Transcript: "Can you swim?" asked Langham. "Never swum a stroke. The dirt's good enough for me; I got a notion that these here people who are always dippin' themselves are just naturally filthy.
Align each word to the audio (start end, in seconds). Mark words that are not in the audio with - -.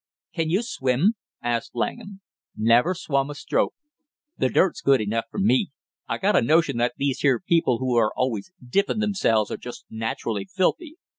"Can 0.33 0.49
you 0.49 0.63
swim?" 0.63 1.13
asked 1.43 1.75
Langham. 1.75 2.21
"Never 2.57 2.95
swum 2.95 3.29
a 3.29 3.35
stroke. 3.35 3.75
The 4.35 4.49
dirt's 4.49 4.81
good 4.81 4.99
enough 4.99 5.25
for 5.29 5.37
me; 5.37 5.69
I 6.07 6.17
got 6.17 6.35
a 6.35 6.41
notion 6.41 6.77
that 6.77 6.95
these 6.97 7.19
here 7.19 7.39
people 7.39 7.77
who 7.77 7.95
are 7.97 8.11
always 8.15 8.51
dippin' 8.67 8.97
themselves 8.97 9.51
are 9.51 9.57
just 9.57 9.85
naturally 9.91 10.45
filthy. 10.45 10.95